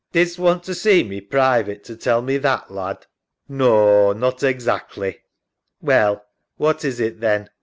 [0.13, 3.05] Didst want to see me private to tell me that, lad?
[3.47, 3.57] SAM.
[3.59, 5.11] Naw, not exactly.
[5.11, 5.19] SARAH.
[5.79, 6.25] Well,
[6.57, 7.51] what is it then?